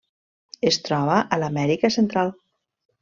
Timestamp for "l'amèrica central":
1.43-2.33